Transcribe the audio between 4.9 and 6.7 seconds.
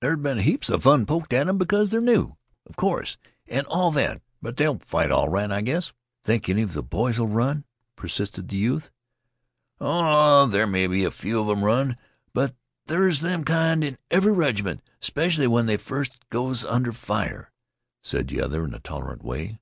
all right, I guess." "Think any